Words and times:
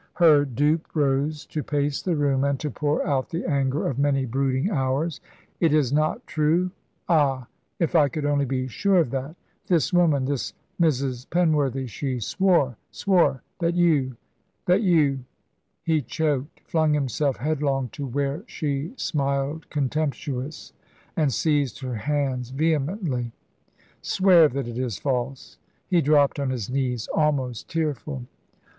Her 0.13 0.45
dupe 0.45 0.87
rose 0.95 1.45
to 1.45 1.61
pace 1.61 2.01
the 2.01 2.15
room, 2.15 2.43
and 2.43 2.59
to 2.61 2.71
pour 2.71 3.05
out 3.05 3.29
the 3.29 3.45
anger 3.45 3.85
of 3.87 3.99
many 3.99 4.25
brooding 4.25 4.71
hours. 4.71 5.21
"It 5.59 5.75
is 5.75 5.93
not 5.93 6.25
true 6.25 6.71
ah, 7.07 7.45
if 7.77 7.93
I 7.93 8.07
could 8.09 8.25
only 8.25 8.45
be 8.45 8.67
sure 8.67 8.97
of 8.97 9.11
that. 9.11 9.35
This 9.67 9.93
woman 9.93 10.25
this 10.25 10.53
Mrs. 10.81 11.27
Penworthy 11.27 11.87
she 11.87 12.19
swore 12.19 12.77
swore 12.89 13.43
that 13.59 13.75
you 13.75 14.17
that 14.65 14.81
you" 14.81 15.19
He 15.83 16.01
choked, 16.01 16.61
flung 16.61 16.95
himself 16.95 17.37
headlong 17.37 17.89
to 17.89 18.07
where 18.07 18.41
she 18.47 18.93
smiled 18.97 19.69
contemptuous, 19.69 20.73
and 21.15 21.31
seized 21.31 21.77
her 21.81 21.93
hands 21.93 22.49
vehemently. 22.49 23.33
"Swear 24.01 24.47
that 24.47 24.67
it 24.67 24.79
is 24.79 24.97
false!" 24.97 25.59
He 25.87 26.01
dropped 26.01 26.39
on 26.39 26.49
his 26.49 26.71
knees, 26.71 27.07
almost 27.13 27.69
tearful. 27.69 28.25